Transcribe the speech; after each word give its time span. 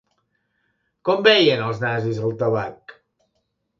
Com 1.09 1.21
veien 1.29 1.63
els 1.67 1.85
nazis 1.85 2.23
el 2.31 2.35
tabac? 2.43 2.97